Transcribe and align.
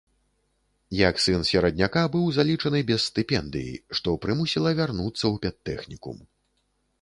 Як 1.09 1.19
сын 1.25 1.43
серадняка 1.49 2.01
быў 2.15 2.23
залічаны 2.37 2.81
без 2.89 3.05
стыпендыі, 3.11 3.77
што 4.01 4.17
прымусіла 4.25 4.69
вярнуцца 4.81 5.21
ў 5.33 5.35
педтэхнікум. 5.45 6.17